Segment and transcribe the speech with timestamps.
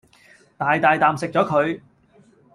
[0.57, 1.79] 大大啖食左佢